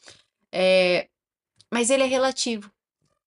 [0.53, 1.07] Eh,
[1.73, 2.71] mas ele é relativo.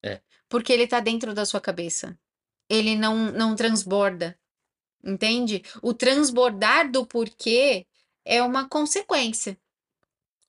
[0.04, 0.20] É.
[0.48, 2.18] Porque ele tá dentro da sua cabeça.
[2.70, 4.38] Ele não não transborda,
[5.04, 5.62] entende?
[5.82, 7.86] O transbordar do porquê
[8.24, 9.58] é uma consequência.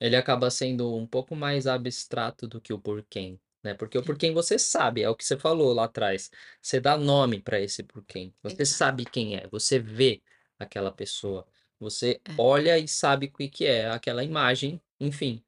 [0.00, 4.32] Ele acaba sendo um pouco mais abstrato do que o porquém, né, porque o porquém
[4.34, 8.34] você sabe, é o que você falou lá atrás, você dá nome para esse porquém,
[8.42, 8.78] você Exato.
[8.78, 10.22] sabe quem é, você vê
[10.58, 11.46] aquela pessoa,
[11.78, 12.32] você É.
[12.36, 15.42] olha e sabe o que é aquela imagem, enfim,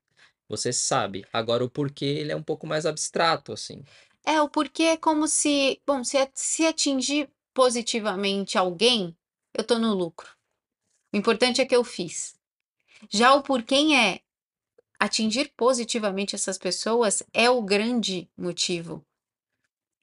[0.49, 1.25] você sabe.
[1.33, 3.85] Agora o porquê ele é um pouco mais abstrato, assim.
[4.25, 9.17] É, o porquê é como se bom, se se atingir positivamente alguém,
[9.55, 10.29] eu tô no lucro.
[11.11, 12.35] O importante é que eu fiz.
[13.09, 14.21] Já o porquém é
[15.01, 19.03] atingir positivamente essas pessoas é o grande motivo.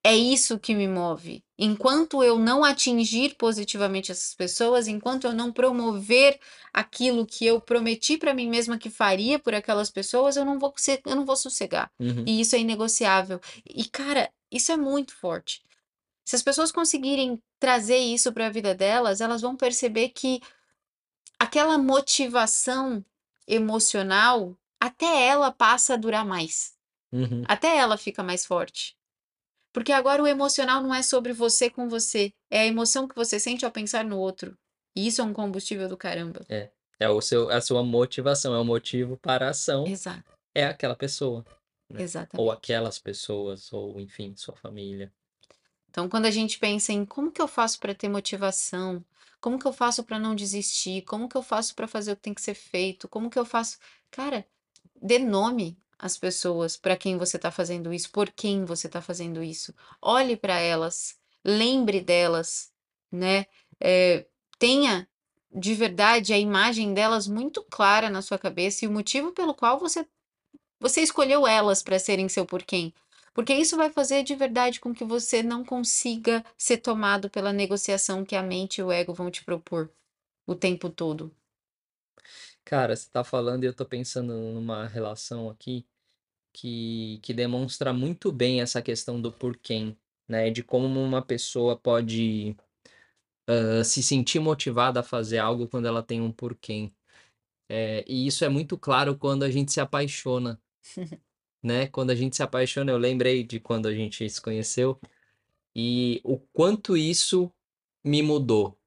[0.03, 1.43] É isso que me move.
[1.55, 6.39] Enquanto eu não atingir positivamente essas pessoas, enquanto eu não promover
[6.73, 10.73] aquilo que eu prometi pra mim mesma que faria por aquelas pessoas, eu não vou
[11.05, 11.91] eu não vou sossegar.
[11.99, 12.25] Uhum.
[12.27, 13.39] E isso é inegociável.
[13.63, 15.61] E cara, isso é muito forte.
[16.25, 20.41] Se as pessoas conseguirem trazer isso pra vida delas, elas vão perceber que
[21.38, 23.03] aquela motivação
[23.47, 26.73] emocional, até ela passa a durar mais.
[27.12, 27.43] Uhum.
[27.45, 28.95] Até ela fica mais forte.
[29.73, 33.39] Porque agora o emocional não é sobre você com você, é a emoção que você
[33.39, 34.57] sente ao pensar no outro.
[34.95, 36.41] E isso é um combustível do caramba.
[36.47, 40.31] É, é o seu a sua motivação, é o motivo para a ação, Exato.
[40.53, 41.43] é aquela pessoa,
[41.89, 42.51] né, ou Exatamente.
[42.51, 45.12] aquelas pessoas, ou enfim, sua família.
[45.93, 49.06] Então quando a gente pensa em: "Como que eu faço pra ter motivação?
[49.39, 51.03] Como que eu faço pra não desistir?
[51.03, 53.08] Como que eu faço pra fazer o que tem que ser feito?
[53.08, 53.77] Como que eu faço?",
[54.10, 54.43] cara,
[55.01, 59.43] dê nome às pessoas pra quem você tá fazendo isso, por quem você tá fazendo
[59.43, 59.73] isso.
[60.01, 62.71] Olhe pra elas, lembre delas,
[63.12, 63.45] né,
[63.82, 64.25] eh,
[64.60, 65.08] tenha
[65.56, 69.79] de verdade a imagem delas muito clara na sua cabeça e o motivo pelo qual
[69.79, 70.08] você
[70.79, 72.93] você escolheu elas pra serem seu porquém.
[73.33, 78.23] Porque isso vai fazer de verdade com que você não consiga ser tomado pela negociação
[78.25, 79.91] que a mente e o ego vão te propor,
[80.47, 81.35] o tempo todo.
[82.65, 85.85] Cara, você tá falando e eu tô pensando numa relação aqui,
[86.53, 89.97] que que demonstra muito bem essa questão do porquém,
[90.29, 92.55] né, de como uma pessoa pode,
[93.49, 96.93] hã, se sentir motivada a fazer algo quando ela tem um porquém.
[97.69, 100.61] Eh, e isso é muito claro quando a gente se apaixona.
[101.63, 104.99] Né, quando a gente se apaixona, eu lembrei de quando a gente se conheceu,
[105.76, 107.52] e o quanto isso
[108.04, 108.78] me mudou.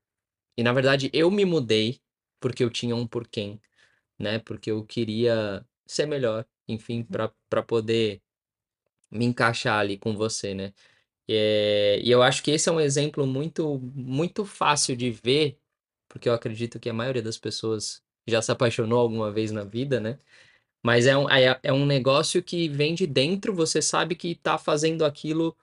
[0.57, 2.01] E na verdade eu me mudei,
[2.41, 3.61] porque eu tinha um porquém,
[4.19, 7.05] né, porque eu queria ser melhor, enfim,
[7.51, 8.23] pra poder
[9.11, 10.73] me encaixar ali com você, né.
[11.29, 15.59] Eh, e eu acho que esse é um exemplo muito muito fácil de ver,
[16.09, 20.01] porque eu acredito que a maioria das pessoas já se apaixonou alguma vez na vida,
[20.01, 20.19] né.
[20.87, 24.57] Mas é um é é um negócio que vem de dentro, você sabe que tá
[24.57, 25.57] fazendo aquilo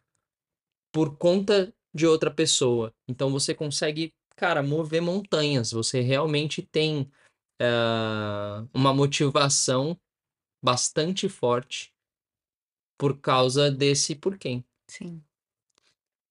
[0.93, 2.93] por conta de outra pessoa.
[3.07, 7.09] Então você consegue, cara, mover montanhas, você realmente tem,
[7.62, 9.97] hã, uma motivação
[10.63, 11.93] bastante forte
[12.99, 14.63] por causa desse porquém.
[14.89, 15.23] Sim.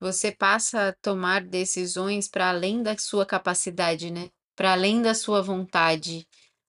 [0.01, 5.41] Você passa a tomar decisões pra além da sua capacidade, né, pra além da sua
[5.41, 6.27] vontade,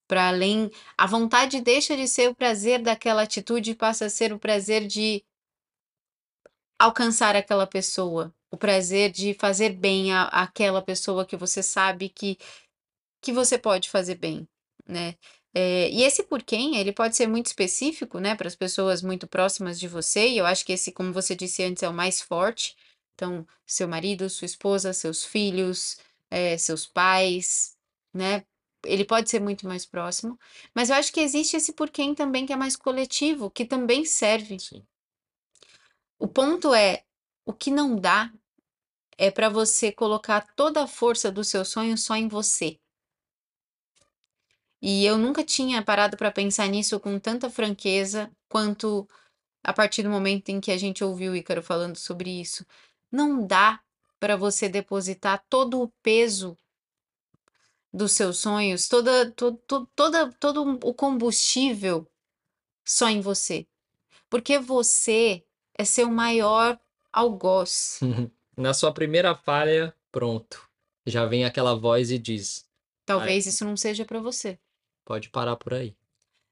[0.07, 4.33] pra além a vontade deixa de ser o prazer daquela atitude e passa a ser
[4.33, 5.23] o prazer de
[6.79, 12.37] alcançar aquela pessoa, o prazer de fazer bem a àquela pessoa que você sabe que
[13.21, 14.47] que você pode fazer bem,
[14.87, 15.15] né.
[15.55, 19.79] Eh, e esse porquém, ele pode ser muito específico, né, para as pessoas muito próximas
[19.79, 22.75] de você e eu acho que esse, como você disse antes, é o mais forte.
[23.15, 25.97] Então, seu marido, sua esposa, seus filhos,
[26.31, 27.75] eh, seus pais,
[28.13, 28.45] né?
[28.85, 30.39] Ele pode ser muito mais próximo,
[30.73, 34.59] mas eu acho que existe esse porquê também que é mais coletivo, que também serve.
[34.59, 34.85] Sim.
[36.19, 37.03] O ponto é,
[37.45, 38.31] o que não dá
[39.17, 42.79] é para você colocar toda a força do seu sonho só em você.
[44.81, 49.07] E eu nunca tinha parado para pensar nisso com tanta franqueza quanto
[49.63, 52.65] a partir do momento em que a gente ouviu o Ícaro falando sobre isso.
[53.11, 53.79] Não dá
[54.19, 56.57] para você depositar todo o peso
[57.93, 62.07] dos seus sonhos, toda, to, to, toda, todo o combustível
[62.83, 63.67] só em você.
[64.29, 65.43] Porque você
[65.77, 66.79] é seu maior
[67.11, 67.99] algoz.
[68.57, 70.67] Na sua primeira falha, pronto.
[71.05, 72.65] Já vem aquela voz e diz:
[73.05, 74.57] Talvez isso não seja para você.
[75.05, 75.95] pode parar por aí.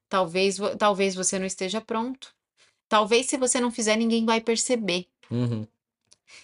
[0.09, 2.35] Talvez, talvez você não esteja pronto.
[2.89, 5.07] Talvez se você não fizer, ninguém vai perceber.
[5.29, 5.65] Uhum.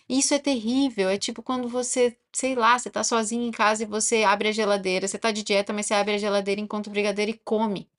[0.09, 1.09] Isso é terrível.
[1.09, 4.51] É tipo quando você, sei lá, você tá sozinho em casa e você abre a
[4.51, 5.07] geladeira.
[5.07, 7.89] Você tá de dieta, mas você abre a geladeira, encontra o brigadeiro e come.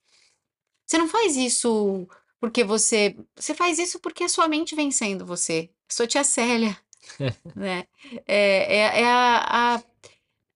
[0.85, 2.07] Você não faz isso
[2.39, 3.15] porque você.
[3.35, 5.69] Você faz isso porque a sua mente vem sendo você.
[5.89, 6.77] Sou tia Célia.
[7.55, 7.85] né?
[8.27, 9.83] É, é, é a, a-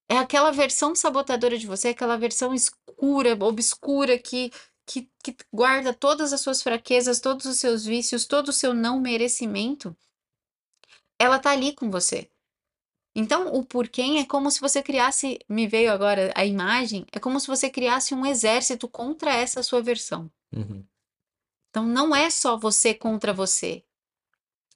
[0.09, 4.51] é aquela versão sabotadora de você, aquela versão escura, obscura, que,
[4.85, 8.99] que, que guarda todas as suas fraquezas, todos os seus vícios, todo o seu não
[9.01, 9.95] merecimento.
[11.19, 12.29] Ela tá ali com você.
[13.15, 17.39] Então, o porquê é como se você criasse, me veio agora a imagem, é como
[17.39, 20.31] se você criasse um exército contra essa sua versão.
[20.51, 20.83] Uhum.
[21.69, 23.83] Então, não é só você contra você.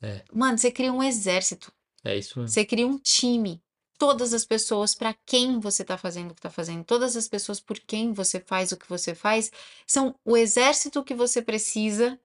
[0.01, 0.23] É.
[0.31, 1.71] Mano, você cria um exército.
[2.03, 2.53] É isso mesmo.
[2.53, 3.61] Você cria um time.
[3.97, 7.59] Todas as pessoas para quem você está fazendo o que está fazendo, todas as pessoas
[7.59, 9.51] por quem você faz o que você faz,
[9.87, 12.19] são o exército que você precisa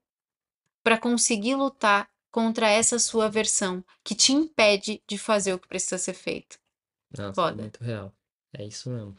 [0.83, 5.99] para conseguir lutar contra essa sua versão que te impede de fazer o que precisa
[5.99, 6.59] ser feito.
[7.17, 7.63] Nossa, é Foda.
[7.63, 8.13] muito real.
[8.55, 9.17] É isso mesmo.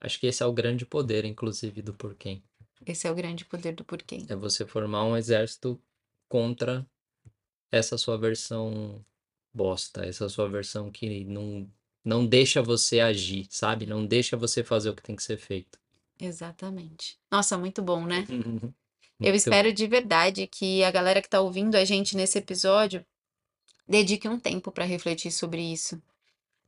[0.00, 2.40] Acho que esse é o grande poder, inclusive, do porquê.
[2.84, 4.24] Esse é o grande poder do porquê.
[4.28, 5.80] É você formar um exército
[6.28, 6.86] contra
[7.70, 9.04] essa sua versão
[9.52, 11.70] bosta, essa sua versão que não,
[12.04, 13.86] não deixa você agir, sabe?
[13.86, 15.78] Não deixa você fazer o que tem que ser feito.
[16.18, 17.18] Exatamente.
[17.30, 18.26] Nossa, muito bom, né?
[19.18, 23.04] Eu Muito espero de verdade que a galera que está ouvindo a gente nesse episódio
[23.88, 26.00] dedique um tempo para refletir sobre isso.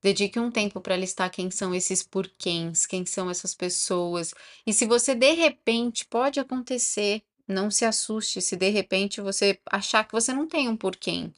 [0.01, 4.33] Dedique um tempo para listar quem são esses porquês, quem são essas pessoas.
[4.67, 10.05] E se você de repente pode acontecer, não se assuste se de repente você achar
[10.05, 11.31] que você não tem um porquê.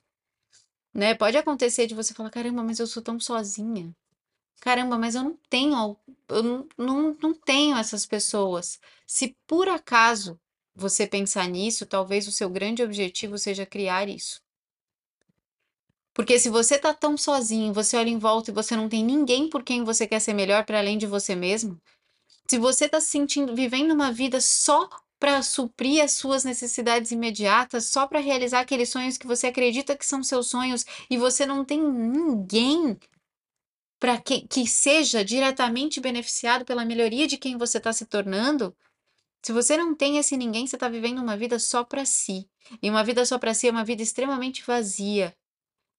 [0.95, 1.15] Né?
[1.15, 3.95] Pode acontecer de você falar: caramba, mas eu sou tão sozinha.
[4.61, 5.97] Caramba, mas eu não tenho,
[6.29, 8.79] eu não, não, não tenho essas pessoas.
[9.07, 10.39] Se por acaso
[10.81, 14.41] você pensar nisso, talvez o seu grande objetivo seja criar isso.
[16.15, 19.49] Porque se você tá tão sozinho, você olha em volta e você não tem ninguém
[19.49, 21.81] por quem você quer ser melhor para além de você mesmo,
[22.49, 24.89] se você tá se sentindo vivendo uma vida só
[25.21, 30.05] para suprir as suas necessidades imediatas, só para realizar aqueles sonhos que você acredita que
[30.05, 32.99] são seus sonhos e você não tem ninguém
[34.01, 38.75] para que, que seja diretamente beneficiado pela melhoria de quem você está se tornando,
[39.43, 42.49] se você não tem esse ninguém, você está vivendo uma vida só para si.
[42.83, 45.35] E uma vida só para si é uma vida extremamente vazia.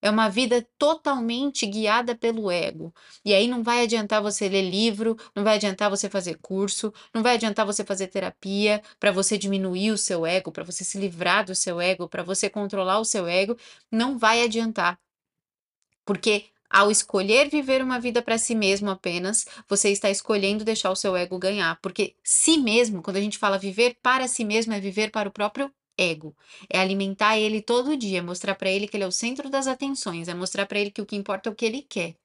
[0.00, 2.92] É uma vida totalmente guiada pelo ego.
[3.24, 7.22] E aí não vai adiantar você ler livro, não vai adiantar você fazer curso, não
[7.22, 11.44] vai adiantar você fazer terapia para você diminuir o seu ego, para você se livrar
[11.44, 13.56] do seu ego, para você controlar o seu ego.
[13.92, 14.98] Não vai adiantar.
[16.04, 20.96] Porque ao escolher viver uma vida para si mesmo apenas, você está escolhendo deixar o
[20.96, 21.78] seu ego ganhar.
[21.82, 25.32] Porque si mesmo, quando a gente fala viver para si mesmo, é viver para o
[25.32, 26.34] próprio ego.
[26.70, 29.66] É alimentar ele todo dia, é mostrar para ele que ele é o centro das
[29.66, 32.16] atenções, é mostrar para ele que o que importa é o que ele quer.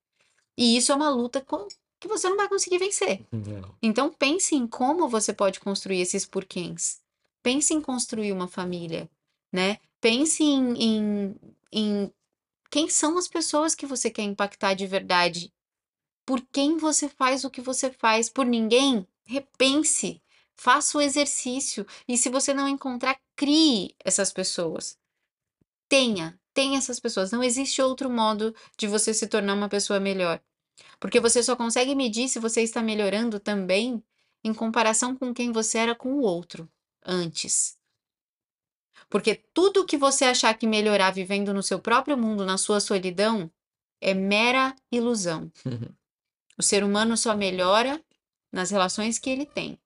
[0.57, 1.67] E isso é uma luta com
[1.99, 3.25] que você não vai conseguir vencer.
[3.31, 3.75] Não.
[3.81, 7.01] Então pense em como você pode construir esses porquês.
[7.43, 9.09] Pense em construir uma família,
[9.51, 9.77] né?
[9.99, 11.35] Pense em, em,
[11.71, 12.11] em
[12.69, 15.53] quem são as pessoas que você quer impactar de verdade.
[16.25, 18.29] Por quem você faz o que você faz?
[18.29, 19.07] Por ninguém?
[19.25, 20.21] Repense.
[20.55, 21.85] Faça o exercício.
[22.07, 24.97] E se você não encontrar, crie essas pessoas.
[25.87, 27.31] Tenha, tenha essas pessoas.
[27.31, 30.41] Não existe outro modo de você se tornar uma pessoa melhor.
[30.99, 34.03] Porque você só consegue medir se você está melhorando também
[34.43, 36.69] em comparação com quem você era com o outro
[37.05, 37.76] antes.
[39.09, 43.49] Porque tudo que você achar que melhorar vivendo no seu próprio mundo, na sua solidão,
[44.01, 45.51] é mera ilusão.
[46.59, 48.03] O ser humano só melhora
[48.51, 49.79] nas relações que ele tem.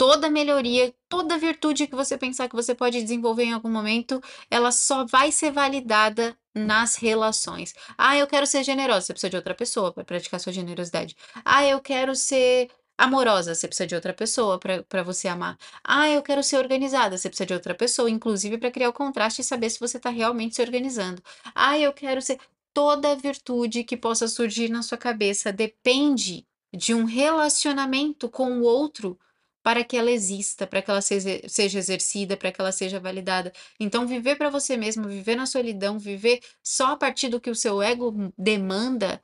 [0.00, 4.18] toda melhoria, toda virtude que você pensar que você pode desenvolver em algum momento,
[4.50, 7.74] ela só vai ser validada nas relações.
[7.98, 11.14] Ah, eu quero ser generosa, você precisa de outra pessoa para praticar sua generosidade.
[11.44, 12.70] Ah, eu quero ser
[13.04, 15.58] amorosa, você precisa de outra pessoa para você amar.
[15.82, 19.40] Ah, eu quero ser organizada, você precisa de outra pessoa, inclusive para criar o contraste
[19.40, 21.22] e saber se você está realmente se organizando.
[21.54, 22.38] Ah, eu quero ser.
[22.72, 29.18] Toda virtude que possa surgir na sua cabeça depende de um relacionamento com o outro
[29.62, 31.40] para que ela exista, para que ela seja,
[31.78, 33.52] exercida, para que ela seja validada.
[33.78, 37.54] Então, viver para você mesmo, viver na solidão, viver só a partir do que o
[37.54, 39.22] seu ego demanda,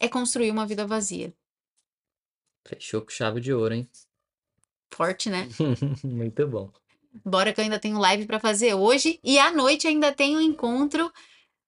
[0.00, 1.34] é construir uma vida vazia.
[2.66, 3.88] Fechou com chave de ouro, hein?
[4.92, 5.48] Forte, né?
[6.04, 6.70] Muito bom.
[7.24, 10.42] Bora que eu ainda tenho live para fazer hoje e à noite ainda tenho um
[10.42, 11.12] encontro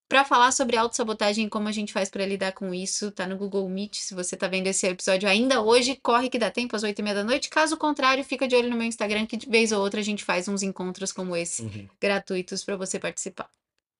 [0.08, 3.10] para falar sobre autossabotagem e como a gente faz para lidar com isso.
[3.10, 3.96] Tá no Google Meet.
[3.96, 7.02] Se você tá vendo esse episódio ainda hoje, corre que dá tempo às oito e
[7.02, 7.48] meia da noite.
[7.48, 10.22] Caso contrário, fica de olho no meu Instagram que de vez ou outra a gente
[10.22, 11.88] faz uns encontros como esse, Uhum.
[12.00, 13.48] gratuitos para você participar.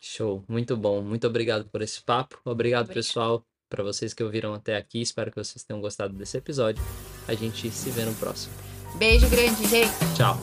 [0.01, 1.01] Show, muito bom.
[1.01, 2.39] Muito obrigado por esse papo.
[2.45, 2.93] Obrigado, Obrigada.
[2.95, 5.01] pessoal, para vocês que ouviram até aqui.
[5.01, 6.85] Espero que vocês tenham gostado desse episódio.
[7.27, 8.53] A gente se vê no próximo.
[8.97, 9.91] Beijo grande, gente.
[10.15, 10.39] Tchau.